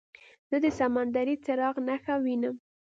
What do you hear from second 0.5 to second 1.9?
د سمندري څراغ